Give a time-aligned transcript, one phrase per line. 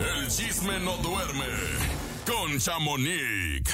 [0.00, 1.44] El chisme no duerme
[2.26, 3.70] con Chamonix.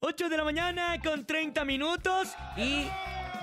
[0.00, 2.86] 8 de la mañana con 30 minutos y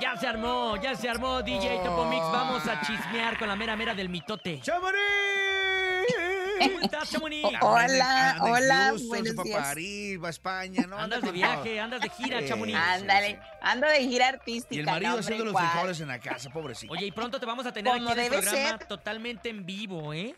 [0.02, 2.22] ya se armó, ya se armó DJ Topo Mix.
[2.22, 4.62] Vamos a chismear con la mera mera del mitote.
[4.62, 4.98] ¡Chamonix!
[6.60, 7.44] ¿Cómo estás, Chamonix?
[7.62, 9.60] Hola, hola, buenos días.
[9.60, 10.98] a París, va a España, ¿no?
[10.98, 12.48] Andas Anda de viaje, andas de gira.
[12.48, 12.78] Chamonix.
[12.78, 14.76] Ándale, ando de gira artística.
[14.76, 16.94] Y el marido haciendo los frijoles en la casa, pobrecito.
[16.94, 20.36] Oye, y pronto te vamos a tener aquí en el programa totalmente en vivo, ¿eh?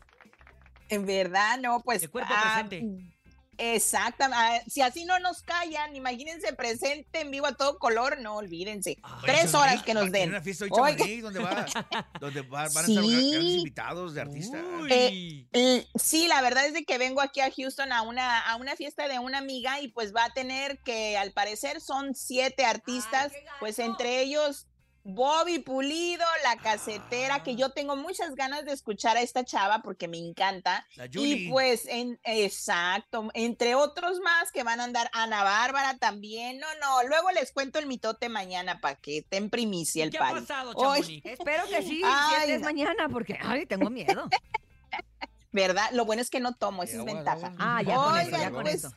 [0.89, 2.01] En verdad, no, pues.
[2.01, 3.13] De cuerpo ah, presente.
[3.59, 4.23] Exacto.
[4.31, 8.97] ah, si así no nos callan, imagínense presente en vivo a todo color, no olvídense.
[9.01, 10.29] Ay, Tres Chamonix, horas que nos den.
[10.29, 10.95] una fiesta hoy.
[10.95, 11.65] Chamonix, donde, va,
[12.21, 12.93] donde va- van a estar Sí.
[13.31, 14.61] grandes invitados de artistas.
[14.79, 14.87] Uy.
[14.91, 18.55] Eh, Eh, Sí, la verdad es de que vengo aquí a Houston a una, a
[18.57, 22.63] una fiesta de una amiga y pues va a tener que al parecer son siete
[22.63, 24.67] artistas, pues entre ellos
[25.09, 30.09] Bobby Pulido, la casetera, que yo tengo muchas ganas de escuchar a esta chava porque
[30.09, 30.85] me encanta.
[30.95, 31.49] La Y Julie.
[31.49, 36.59] pues, en, exacto, entre otros más que van a andar, Ana Bárbara también.
[36.59, 40.17] No, no, luego les cuento el mitote mañana para que esté en primicia el ¿Qué
[40.17, 40.39] ha party.
[40.41, 41.25] pasado, Chamonix?
[41.25, 42.65] Espero que sí, si Ay, este es no.
[42.65, 44.27] mañana, porque ay, tengo miedo.
[45.51, 45.89] ¿Verdad?
[45.93, 47.47] Lo bueno es que no tomo, esa es ventaja.
[47.47, 47.55] agua.
[47.57, 48.93] Ah, ya con eso, Oigan, ya con pues, eso.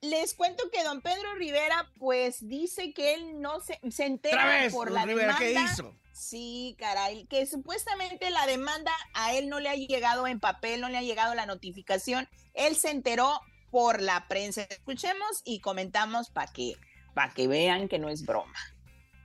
[0.00, 4.62] Les cuento que don Pedro Rivera, pues dice que él no se, se entera Otra
[4.62, 5.68] vez, por la Rivera, demanda.
[5.68, 5.94] ¿qué hizo?
[6.12, 10.88] Sí, caray, que supuestamente la demanda a él no le ha llegado en papel, no
[10.88, 12.28] le ha llegado la notificación.
[12.54, 14.62] Él se enteró por la prensa.
[14.62, 16.74] Escuchemos y comentamos para que,
[17.14, 18.54] para que vean que no es broma.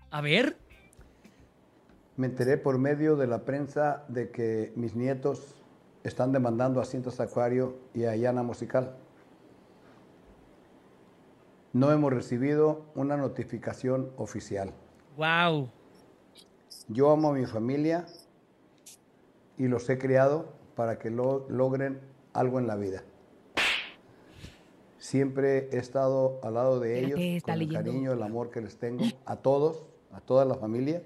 [0.10, 0.58] A ver.
[2.16, 5.56] Me enteré por medio de la prensa de que mis nietos
[6.08, 8.95] están demandando a Cintas Acuario y a Yana Musical.
[11.73, 14.72] No hemos recibido una notificación oficial.
[15.17, 15.70] Wow.
[16.88, 18.06] Yo amo a mi familia
[19.58, 22.00] y los he criado para que lo- logren
[22.34, 23.03] algo en la vida.
[24.97, 27.90] Siempre he estado al lado de ellos está con el leyendo.
[27.92, 31.03] cariño, el amor que les tengo a todos, a toda la familia.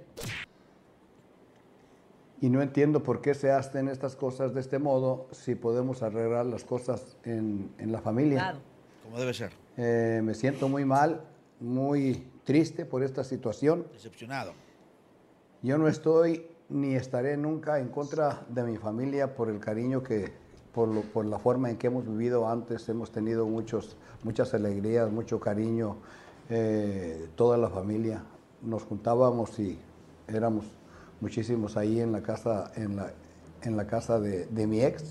[2.42, 6.46] Y no entiendo por qué se hacen estas cosas de este modo si podemos arreglar
[6.46, 8.40] las cosas en, en la familia.
[8.40, 8.60] Claro.
[9.04, 9.52] Como debe ser.
[9.78, 11.22] Eh, me siento muy mal,
[11.60, 13.86] muy triste por esta situación.
[13.92, 14.54] Decepcionado.
[15.62, 20.32] Yo no estoy ni estaré nunca en contra de mi familia por el cariño que,
[20.74, 22.88] por, lo- por la forma en que hemos vivido antes.
[22.88, 25.98] Hemos tenido muchos, muchas alegrías, mucho cariño,
[26.50, 28.24] eh, toda la familia.
[28.62, 29.78] Nos juntábamos y
[30.28, 30.66] éramos
[31.22, 33.14] muchísimos ahí en la casa, en la,
[33.64, 35.04] en la casa de, de mi ex.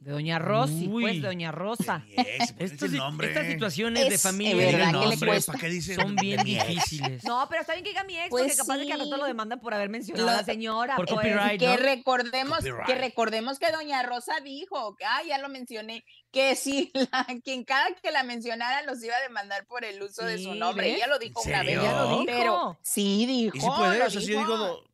[0.00, 1.02] De Doña Rosy, Uy.
[1.02, 2.02] pues, Doña Rosa.
[2.16, 2.90] Ex, pues, Estos-
[3.22, 5.40] estas situaciones de familia es verdad le.
[5.42, 7.22] ¿Para qué dicen son bien difíciles.
[7.24, 9.18] No, pero está bien que diga mi ex, Pues porque capaz de que al rato
[9.18, 10.96] lo demandan por haber mencionado a la señora.
[10.96, 11.16] Por pues.
[11.20, 11.60] copyright.
[11.60, 11.76] que ¿no?
[11.76, 12.86] recordemos Copyright.
[12.86, 17.64] que recordemos que doña Rosa dijo que ah ya lo mencioné que si la, quien
[17.64, 20.96] cada que la mencionara los iba a demandar por el uso de su nombre ¿ves?
[20.96, 21.78] ella lo dijo ¿En una vez?
[21.78, 22.24] Ella lo dijo.
[22.24, 24.02] pero sí dijo ¿Y si puede?
[24.02, 24.84] O sea, si yo digo,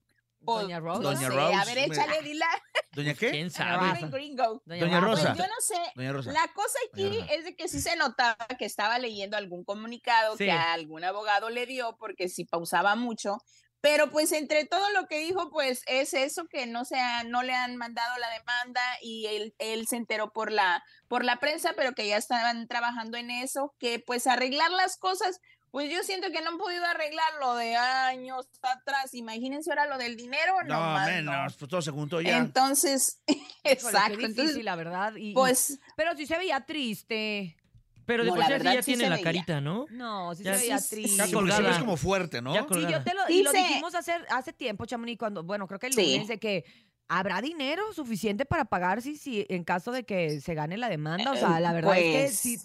[0.47, 1.03] Pues, Doña Rose.
[1.03, 2.47] no Doña sé, Rose, a ver échale dila
[2.93, 3.31] ¿Doña qué?
[3.31, 3.57] ¿Quién Rosa.
[3.59, 4.09] sabe?
[4.09, 5.34] Gringo Doña pues Rosa.
[5.34, 6.33] yo no sé Doña Rosa.
[6.33, 7.33] la cosa aquí Rosa.
[7.34, 10.45] es de que sí se notaba que estaba leyendo algún comunicado Sí.
[10.45, 13.37] que algún abogado le dio porque si pausaba mucho,
[13.83, 17.43] pero pues entre todo lo que dijo pues es eso que no se ha- no
[17.43, 21.75] le han mandado la demanda y él, él se enteró por la por la prensa,
[21.77, 25.41] pero que ya estaban trabajando en eso, que pues arreglar las cosas
[25.76, 29.12] pues yo siento que no han podido arreglarlo de años atrás.
[29.12, 32.38] Imagínense ahora lo del dinero, No, más menos, pues todo se juntó ya.
[32.38, 34.09] Entonces, Híjole, qué exacto.
[34.16, 35.14] difícil, Entonces, la verdad.
[35.16, 37.59] y- y- pues pero sí se veía triste.
[38.06, 39.25] Pero de No, por la sí así verdad ya sí tiene la veía.
[39.25, 39.84] carita, ¿no?
[39.91, 41.16] No, sí Ya se veía triste.
[41.25, 41.70] porque colgada.
[41.72, 42.54] es como fuerte, ¿no?
[42.54, 45.78] Ya Sí, yo te lo, y lo dijimos hace, hace tiempo, Chamonix, cuando, bueno, creo
[45.78, 46.12] que el Sí.
[46.14, 46.64] lunes, de que
[47.08, 51.32] habrá dinero suficiente para pagar si, si en caso de que se gane la demanda.
[51.32, 52.58] O sea, la verdad es que Pues- sí,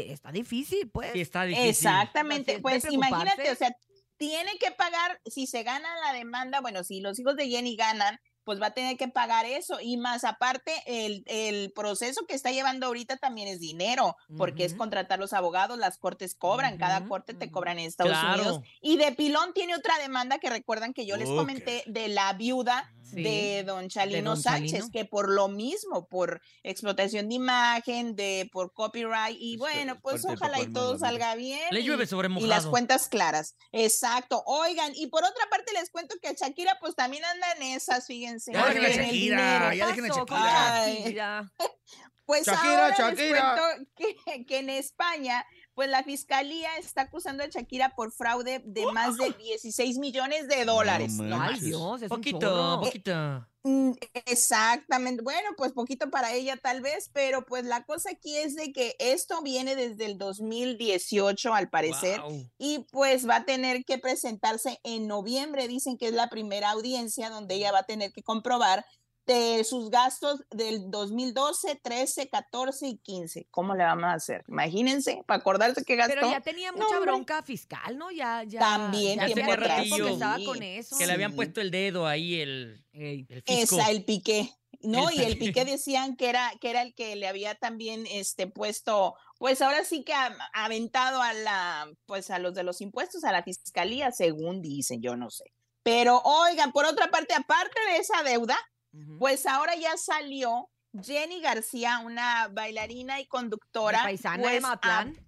[0.00, 1.12] está difícil, pues.
[1.12, 1.68] Sí, está difícil.
[1.70, 3.74] Exactamente, pues imagínate, o sea,
[4.16, 8.18] tiene que pagar, si se gana la demanda, bueno, si los hijos de Jenny ganan,
[8.42, 9.78] pues va a tener que pagar eso.
[9.78, 14.72] Y más aparte, el, el proceso que está llevando ahorita también es dinero, porque es
[14.72, 18.40] contratar los abogados, las cortes cobran, cada corte te cobran en Estados Claro.
[18.40, 18.60] Unidos.
[18.80, 22.90] Y de pilón tiene otra demanda que recuerdan que yo les comenté de la viuda
[23.14, 24.90] Sí, de don Chalino don Sánchez, Chalino.
[24.92, 30.00] que por lo mismo, por explotación de imagen, de por copyright, y Es bueno, que
[30.02, 31.60] pues ojalá y todo salga bien.
[31.70, 32.70] Le llueve sobre y las mojado.
[32.70, 33.54] cuentas claras.
[33.72, 34.42] Exacto.
[34.46, 38.52] Oigan, y por otra parte les cuento que Shakira pues también anda en esas, fíjense.
[38.52, 40.80] Ya dejen a Shakira, ya dejen a Shakira.
[40.82, 41.16] Ay.
[42.26, 43.54] Pues Shakira, ahora Shakira.
[43.54, 43.90] les cuento
[44.26, 45.46] que, que en España
[45.78, 50.64] pues la fiscalía está acusando a Shakira por fraude de más de 16 millones de
[50.64, 51.12] dólares.
[51.12, 51.40] No ¿no?
[51.40, 51.60] Ay.
[51.60, 53.46] Dios, es Poquito, poquito.
[53.62, 53.92] Mm,
[54.26, 55.22] Exactamente.
[55.22, 58.96] Bueno, pues poquito para ella tal vez, pero pues la cosa aquí es de que
[58.98, 62.20] esto viene desde el 2018 al parecer
[62.58, 65.68] y pues va a tener que presentarse en noviembre.
[65.68, 68.84] Dicen que es la primera audiencia donde ella va a tener que comprobar
[69.28, 73.46] de sus gastos del 2012, 13, 14 y 15.
[73.50, 74.42] ¿Cómo le vamos a hacer?
[74.48, 76.14] Imagínense, para acordarse que gastó.
[76.14, 77.12] Pero ya tenía No, mucha hombre.
[77.12, 78.10] bronca fiscal, ¿no?
[78.10, 78.58] Ya, ya.
[78.60, 80.96] También ya tiempo atrás, estaba con eso.
[80.96, 83.76] Que le habían puesto el dedo ahí el, el fisco.
[83.78, 84.50] Esa, el piqué.
[84.80, 85.46] No, El y el piqué.
[85.46, 89.84] piqué decían que era, que era el que le había también este puesto, pues ahora
[89.84, 94.10] sí que ha aventado a la, pues a los de los impuestos, a la fiscalía,
[94.10, 95.52] según dicen, yo no sé.
[95.82, 98.56] Pero oigan, por otra parte, aparte de esa deuda,
[99.18, 100.68] Pues ahora ya salió
[101.02, 104.02] Jenny García, una bailarina y De conductora.
[104.02, 105.18] paisana de pues, Matlán.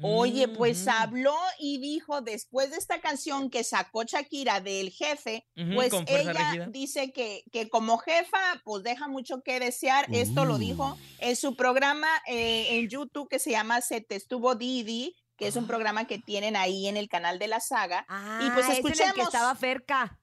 [0.00, 0.90] Oye, pues Ujú.
[0.92, 7.12] habló y dijo después de esta canción que sacó Shakira del jefe, pues ella dice
[7.12, 10.06] que, que como jefa, pues deja mucho que desear.
[10.12, 14.54] Esto lo dijo en su programa eh, en YouTube que se llama Se te estuvo
[14.54, 15.68] Didi, que es un Ah.
[15.68, 18.06] programa que tienen ahí en el canal de la saga.
[18.08, 19.26] Ah, y pues es en el que escuchemos.
[19.34, 20.17] estaba Ferca.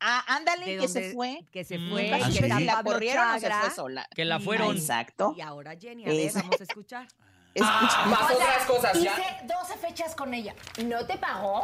[0.00, 1.44] Ah, ándale, que se fue.
[1.52, 1.90] Que se Mm.
[1.90, 2.12] fue.
[2.12, 4.08] Ah, que la corrieron o se Chagra, fue sola.
[4.14, 4.76] Que la y- fueron.
[4.76, 5.34] Exacto.
[5.36, 7.06] Y ahora Jenny, a ver, vamos a escuchar.
[7.54, 8.06] Escucha.
[8.06, 9.42] Más O sea, otras cosas, hice ya.
[9.44, 10.54] 12 fechas con ella.
[10.84, 11.62] ¿No te pagó?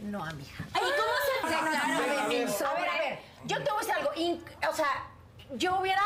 [0.00, 0.50] No, amiga.
[0.74, 1.94] Ay, ¿cómo se No, no, no, declara?
[1.94, 3.18] a ver, a ver, a ver.
[3.46, 4.10] Yo te voy a decir algo.
[4.16, 4.86] in- o sea,
[5.54, 6.02] yo hubiera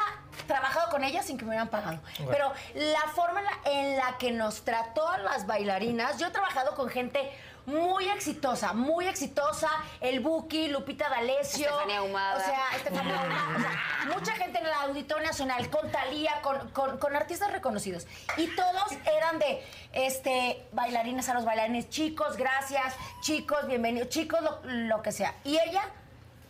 [0.46, 2.00] trabajado con ella sin que me hubieran pagado.
[2.30, 6.30] Pero la forma en la, en la que nos trató a las bailarinas, yo he
[6.30, 7.30] trabajado con gente
[7.66, 9.68] muy exitosa, muy exitosa.
[10.00, 11.66] El Buki, Lupita D'Alessio.
[11.66, 12.36] Estefanía Ahumada.
[12.36, 13.56] O sea, Estefanía Ahumada.
[13.56, 18.06] o sea, mucha gente en el Auditorio Nacional, con Talía, con, con- con artistas reconocidos.
[18.36, 21.88] Y todos eran de este bailarines a los bailarines.
[21.90, 22.94] Chicos, gracias.
[23.20, 24.08] Chicos, bienvenidos.
[24.08, 25.34] Chicos, lo, lo que sea.
[25.44, 25.82] Y ella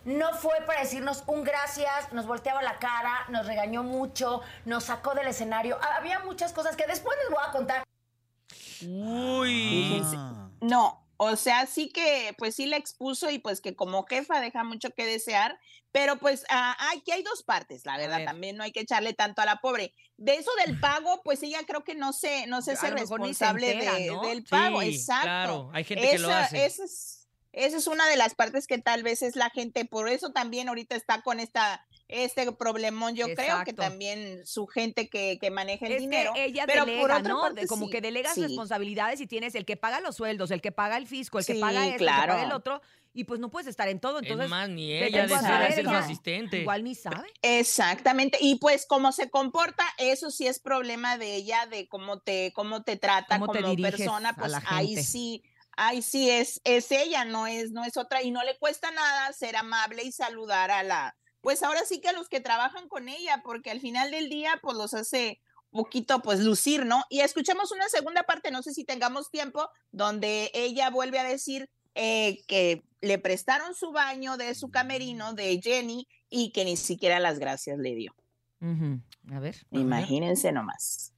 [0.04, 5.14] no fue para decirnos un gracias, nos volteaba la cara, nos regañó mucho, nos sacó
[5.14, 5.78] del escenario.
[5.96, 7.82] Había muchas cosas que después les voy a contar.
[8.82, 10.02] Uy.
[10.16, 10.39] Ah.
[10.60, 14.64] No, o sea, sí que, pues sí la expuso y pues que como jefa deja
[14.64, 15.58] mucho que desear,
[15.92, 18.26] pero pues ah, aquí hay dos partes, la verdad, ver.
[18.26, 19.94] también no hay que echarle tanto a la pobre.
[20.16, 23.94] De eso del pago, pues ella creo que no se, no se hace responsable entera,
[23.94, 24.22] de- ¿no?
[24.22, 25.22] del pago, Sí, exacto.
[25.24, 26.64] claro, hay gente que lo hace.
[26.64, 27.19] Esa es,
[27.52, 30.68] esa es una de las partes que tal vez es la gente, por eso también
[30.68, 35.86] ahorita está con esta este problemón, yo creo que también su gente que, que maneja
[35.86, 36.32] el Es dinero.
[36.34, 37.40] que ella pero delega, por otra ¿no?
[37.40, 38.42] parte, De- como sí, que delegas sí.
[38.42, 41.54] responsabilidades y tienes el que paga los sueldos, el que paga el fisco, el que
[41.54, 42.56] paga esto, el que paga el claro.
[42.56, 42.82] otro,
[43.14, 44.18] y pues no puedes estar en todo.
[44.18, 45.72] Entonces, es más, ni ¿qué ella saber?
[45.72, 46.58] ser su asistente.
[46.62, 47.28] Igual ni sabe.
[47.42, 52.52] Exactamente, y pues cómo se comporta, eso sí es problema de ella, de cómo te,
[52.54, 55.44] cómo te trata Cómo como persona, pues ahí sí,
[55.80, 59.32] ahí sí es, es ella, no es, no es otra, y no le cuesta nada
[59.32, 63.08] ser amable y saludar a la, pues ahora sí que a los que trabajan con
[63.08, 65.40] ella, porque al final del día, pues los hace
[65.70, 67.04] poquito pues lucir, ¿no?
[67.08, 71.70] Y escuchemos una segunda parte, no sé si tengamos tiempo, donde ella vuelve a decir
[71.94, 77.20] eh, que le prestaron su baño de su camerino de Jenny y que ni siquiera
[77.20, 78.14] las gracias le dio.
[79.32, 79.56] A ver.
[79.70, 81.14] Imagínense nomás.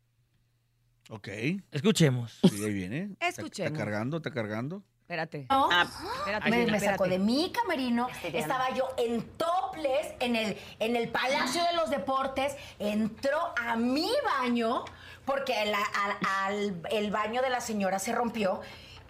[1.12, 1.28] Ok.
[1.70, 2.38] Escuchemos.
[2.50, 3.10] Sí, ahí viene.
[3.20, 3.72] Escuchemos.
[3.72, 4.82] Está cargando, está cargando.
[5.02, 5.46] Espérate.
[5.50, 5.68] ¿no?
[5.70, 5.86] Ah,
[6.20, 11.62] Espérate, me, sacó de mi camerino, estaba yo en toples en el, en el Palacio
[11.64, 14.08] de los Deportes, entró a mi
[14.40, 14.86] baño,
[15.26, 18.62] porque la- al- al- el baño de la señora se rompió.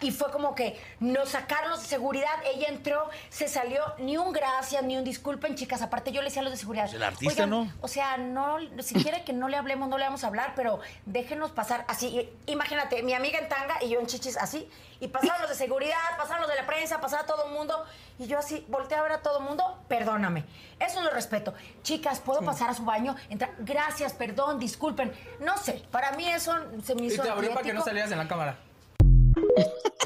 [0.03, 4.33] Y fue como que nos sacaron los de seguridad, ella entró, se salió, ni un
[4.33, 5.81] gracias, ni un disculpen, chicas.
[5.81, 6.85] Aparte, yo le decía a los de seguridad.
[6.85, 7.73] Pues el artista, ¿no?
[7.81, 10.81] O sea, no, si quiere que no le hablemos, no le vamos a hablar, pero
[11.07, 12.29] déjenos pasar así.
[12.47, 14.69] Imagínate, mi amiga en tanga y yo en chichis así.
[15.01, 17.85] Y pasaron los de seguridad, pasaron los de la prensa, pasaron a todo el mundo.
[18.19, 20.45] Y yo así, volteé a ver a todo el mundo, perdóname.
[20.79, 21.55] Eso lo respeto.
[21.83, 23.17] Chicas, ¿puedo pasar a su baño?
[23.31, 25.13] Entra, gracias, perdón, disculpen.
[25.41, 26.55] No sé, para mí eso
[26.85, 28.57] se me Y hizo te abrió para que no salieras en la cámara.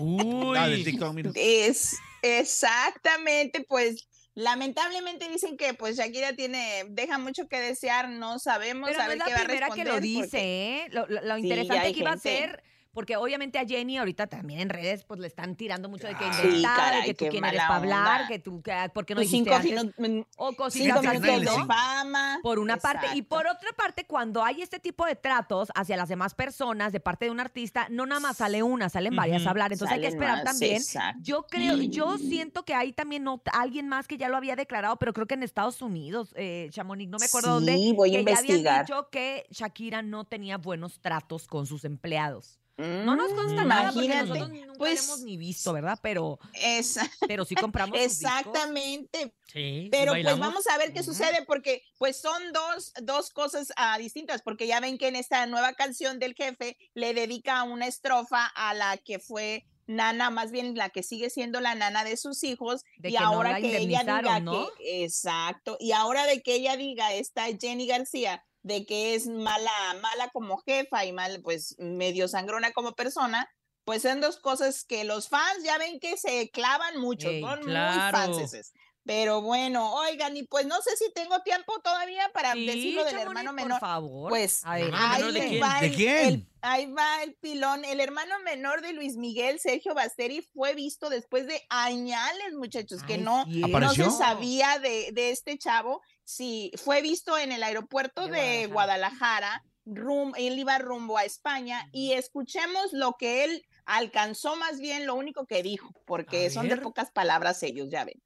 [0.00, 0.56] Uy.
[0.58, 1.30] Ah, del TikTok, mira.
[1.34, 8.90] Es exactamente, pues lamentablemente dicen que pues Shakira tiene, deja mucho que desear, no sabemos
[8.90, 10.88] Pero a no ver es qué la va a primera que lo dice, porque- ¿eh?
[10.90, 12.62] Lo, lo- lo Sí, interesante hay que iba a ser,
[12.96, 16.24] porque obviamente a Jenny ahorita tambií en redes pues le están tirando mucho de que
[16.32, 19.14] Sí, inventada, de caray, que tú quién eres para hablar, que tú, que, ¿por qué
[19.14, 19.96] no Pues dijiste cinco, antes?
[19.98, 21.66] minu- O cinco cositas minutos así, de ¿no?
[21.66, 22.38] fama.
[22.42, 23.08] Por una parte.
[23.14, 27.00] Y por otra parte, cuando hay este tipo de tratos hacia las demás personas de
[27.00, 29.74] parte de un artista, no nada más sale una, salen varias a hablar.
[29.74, 30.76] Entonces hay que esperar más, también.
[30.76, 31.20] exacto.
[31.22, 34.96] Yo creo, yo siento que hay también no- alguien más que ya lo había declarado,
[34.96, 38.20] pero creo que en Estados Unidos, eh, Chamonix, no me acuerdo dónde, Sí, voy a
[38.20, 38.86] que ya habían investigar.
[38.86, 42.58] dicho que Shakira no tenía buenos tratos con sus empleados.
[42.76, 45.98] No nos consta Mm, nada porque imagínate, nosotros nunca pues, lo hemos ni visto, ¿verdad?
[46.02, 49.34] Pero, Esa- pero sí compramos exactamente.
[49.52, 53.96] Sí, Pero pues vamos a ver qué sucede porque pues son dos, dos cosas ah,
[53.98, 58.44] distintas porque ya ven que en esta nueva canción del jefe le dedica una estrofa
[58.46, 62.42] a la que fue nana, más bien la que sigue siendo la nana de sus
[62.44, 64.68] hijos De y que no ahora la que ella diga ¿no?
[64.76, 69.70] que exacto y ahora de que ella diga esta Jenny García de que es mala
[70.02, 73.48] mala como jefa y mal pues medio sangrona como persona
[73.84, 77.60] pues son dos cosas que los fans ya ven que se clavan mucho, Ey, son
[77.60, 77.94] claro.
[78.28, 78.72] muy fanses.
[79.04, 83.04] Pero bueno, oigan, y pues no sé si tengo tiempo todavía para Sí, decir lo
[83.04, 83.78] del hermano por menor.
[83.78, 84.30] favor.
[84.30, 84.90] Pues A ver,
[85.32, 85.62] de quién?
[85.62, 86.50] va ¿De el- quién?
[86.66, 87.84] Ahí va el pilón.
[87.84, 93.14] El hermano menor de Luis Miguel, Sergio Basteri, fue visto después de añales, muchachos, que
[93.14, 93.78] Ay, no, cierto.
[93.80, 96.02] no se sabía de, de este chavo.
[96.24, 99.62] Sí, fue visto en el aeropuerto De de Guadalajara.
[99.86, 105.14] rum- él iba rumbo a España y escuchemos lo que él alcanzó más bien, lo
[105.14, 106.82] único que dijo, porque A son de ver.
[106.82, 108.20] pocas palabras ellos, ya ven.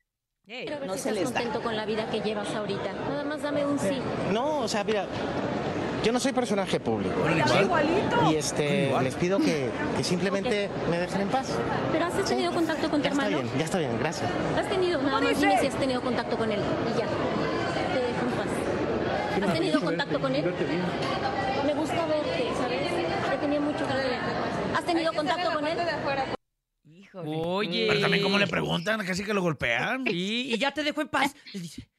[0.46, 1.40] Ey, Quiero ver No si se estás les da.
[1.42, 2.92] contento con la vida que llevas ahorita.
[2.94, 3.98] Nada más dame un sí.
[4.32, 5.06] No, o sea, mira,
[6.04, 7.14] yo no soy personaje público.
[7.62, 8.30] igualito.
[8.30, 9.04] Y este, Igual.
[9.04, 11.48] les pido que, que simplemente me dejen en paz.
[11.92, 13.42] Pero has tenido contacto con tu Ya está hermano.
[13.42, 14.30] bien, ya está bien, gracias.
[14.58, 16.60] Has tenido, nada más dime si has tenido contacto con él.
[16.60, 17.06] Y ya.
[17.06, 19.48] Te dejo en paz.
[19.48, 20.54] ¿Has tenido contacto con él?
[21.66, 22.80] Me gusta verte, ¿sabes?
[23.30, 24.18] Ya tenía mucho que ver.
[24.76, 25.78] ¿Has tenido contacto con él?
[27.10, 27.30] Híjole.
[27.36, 27.86] Oye.
[27.88, 30.04] Pero también como le preguntan, casi que lo golpean.
[30.06, 31.34] Y, y ya te dejo en paz.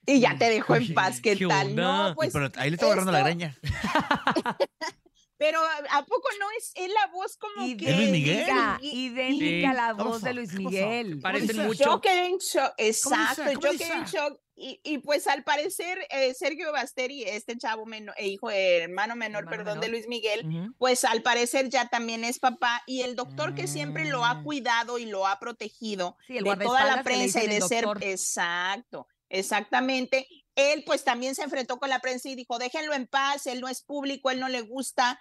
[0.05, 1.67] Y ya te dejo en paz, ¿qué ¿Qué tal?
[1.67, 2.07] onda?
[2.09, 3.57] No, pues, pero ahí le está agarrando la greña.
[5.37, 5.59] pero
[5.91, 7.89] ¿a poco no es, es la voz como Y que...
[7.89, 8.35] ¿Es Luis Miguel?
[8.37, 9.75] idéntica, y- idéntica Sí.
[9.75, 10.33] la ¿Cómo voz de?
[10.33, 10.53] Luis.
[10.53, 11.19] Miguel.
[11.19, 11.63] Parecen dice?
[11.63, 11.83] mucho.
[11.83, 14.39] Yo quedé en shock, exacto, ¿Cómo yo quedé en shock.
[14.63, 19.15] Y, y pues al parecer eh, Sergio Basteri, este chavo menor, eh, hijo, eh, hermano
[19.15, 19.85] menor, Hermano perdón, menor.
[19.85, 24.05] de Luis Miguel, pues al parecer ya también es papá y el doctor que siempre
[24.05, 24.43] lo ha Mm.
[24.43, 30.27] cuidado y lo ha protegido Sí, de toda la prensa y de ser exacto, exactamente.
[30.55, 33.67] Él pues también se enfrentó con la prensa y dijo, déjenlo en paz, él no
[33.67, 35.19] es público, él no le gusta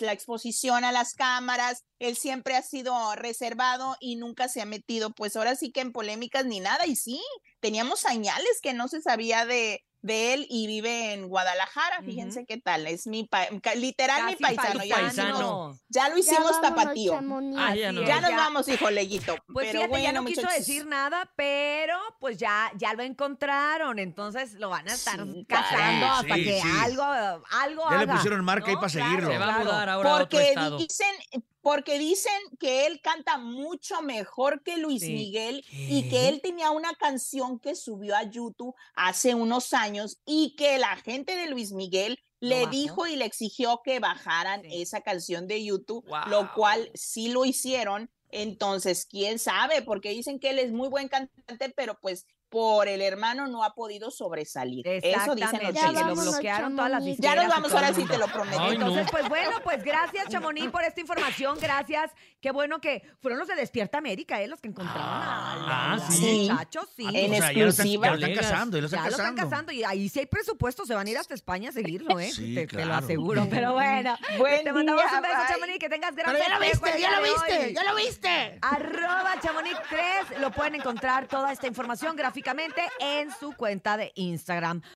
[0.00, 5.10] la exposición a las cámaras, él siempre ha sido reservado y nunca se ha metido
[5.10, 7.20] pues ahora sí que en polémicas ni nada y sí,
[7.60, 12.56] teníamos señales que no se sabía de, de él y vive en Guadalajara, fíjense qué
[12.58, 13.28] tal, es mi,
[13.76, 15.28] literal mi paisano, ya, lo paisano.
[15.30, 17.14] hicimos- ya lo hicimos tapatío.
[17.56, 18.00] Ah, ya no.
[18.02, 19.36] Así Ya nos vamos, hijo Leyito.
[19.52, 23.98] Pues pero fíjate, bueno, ya no quiso decir nada, pero pues ya, ya lo encontraron.
[23.98, 26.20] Entonces lo van a estar Sí, cazando caray.
[26.20, 26.68] hasta Sí, que sí.
[26.80, 27.02] algo,
[27.50, 28.80] algo Ya le pusieron marca ahí ¿no?
[28.80, 29.30] para Claro, seguirlo.
[29.32, 29.64] Se va a claro.
[29.64, 35.02] mudar ahora a otro porque dicen porque dicen que él canta mucho mejor que Luis
[35.02, 35.12] Sí.
[35.12, 40.56] Miguel y que él tenía una canción que subió a YouTube hace unos años y
[40.56, 42.70] que la gente de Luis Miguel le bajó.
[42.70, 44.80] dijo y le exigió que bajaran Sí.
[44.80, 48.10] esa canción de YouTube, lo cual sí lo hicieron.
[48.30, 53.02] Entonces, quién sabe, porque dicen que él es muy buen cantante, pero pues por el
[53.02, 54.86] hermano no ha podido sobresalir.
[54.88, 58.16] Eso dicen los Exactamente, que lo bloquearon todas las Ya nos vamos, ahora sí te
[58.18, 58.58] lo prometo.
[58.60, 58.86] Ay, no.
[58.88, 61.58] Entonces, pues bueno, pues gracias, Chamonix, por esta información.
[61.60, 62.10] Gracias.
[62.40, 64.48] Qué bueno que fueron los de Despierta América, ¿eh?
[64.48, 66.48] Los que encontraron a, Ah, a- sí.
[66.50, 67.04] muchachos, sí.
[67.06, 68.06] Ah, En o sea, ya lo están, exclusiva.
[68.06, 69.72] ya lo están casando, ya lo están Ya lo están casando.
[69.72, 72.30] y ahí sí hay presupuesto, se van a ir hasta España a seguirlo, ¿eh?
[72.30, 73.46] Sí, te, te lo aseguro.
[73.50, 75.48] Pero bueno, Buen te mandamos día, un beso, bye.
[75.54, 78.58] Chamonix, que tengas gran Pero ya lo viste, ya lo viste, ya lo viste.
[78.62, 84.80] Arroba Chamonix3, lo pueden encontrar toda esta información gráficamente en su cuenta de Instagram.